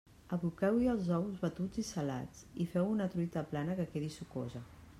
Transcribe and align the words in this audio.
Aboqueu-hi 0.35 0.87
els 0.93 1.09
ous 1.17 1.35
batuts 1.43 1.81
i 1.83 1.85
salats 1.89 2.41
i 2.65 2.67
feu 2.73 2.89
una 2.95 3.09
truita 3.17 3.47
plana 3.53 3.77
que 3.81 3.87
quedi 3.93 4.13
sucosa. 4.19 4.63